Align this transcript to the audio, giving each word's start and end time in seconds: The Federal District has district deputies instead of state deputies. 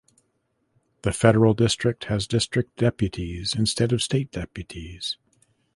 The 1.03 1.11
Federal 1.11 1.53
District 1.53 2.05
has 2.05 2.25
district 2.25 2.75
deputies 2.77 3.53
instead 3.55 3.93
of 3.93 4.01
state 4.01 4.31
deputies. 4.31 5.17